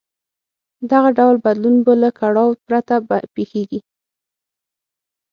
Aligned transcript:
دغه 0.91 1.09
ډول 1.17 1.35
بدلون 1.45 1.75
به 1.85 1.93
له 2.03 2.09
کړاو 2.19 2.49
پرته 2.65 2.95
پېښېږي. 3.35 3.79